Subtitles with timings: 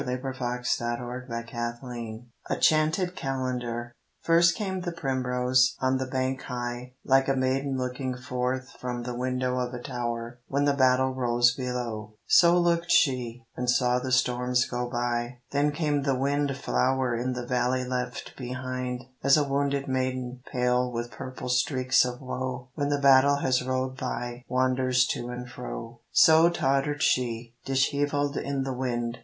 [0.03, 3.91] William Shakespeare 142 RAINBOW GOLD A CHANTED CALENDAR
[4.23, 9.13] FIRST came the primrose, On the bank high, Like a maiden looking forth From the
[9.15, 14.11] window of a tower When the battle rolls below, So looked she, And saw the
[14.11, 15.37] storms go by.
[15.51, 20.91] Then came the wind flower In the valley left behind, As a wounded maiden, pale
[20.91, 25.99] With purple streaks of woe, When the battle has rolled by Wanders to and fro
[26.11, 29.19] So tottered she, Dishevelled in the wind.